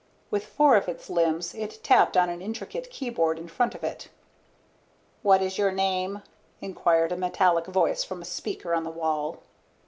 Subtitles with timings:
[0.31, 4.07] With four of its limbs it tapped on an intricate keyboard in front of it.
[5.21, 6.23] "What is your name?"
[6.73, 9.43] queried a metallic voice from a speaker on the wall.